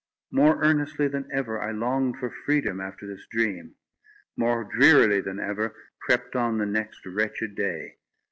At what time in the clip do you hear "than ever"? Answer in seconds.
1.07-1.61, 5.21-5.75